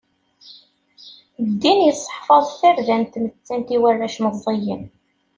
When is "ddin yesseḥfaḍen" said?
1.49-2.53